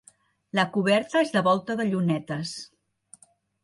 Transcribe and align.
La 0.59 0.65
coberta 0.77 1.23
és 1.27 1.35
de 1.37 1.45
volta 1.51 1.79
de 1.83 1.89
llunetes. 1.93 2.59